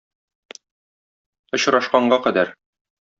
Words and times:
Очрашканга 1.57 2.19
кадәр! 2.25 2.55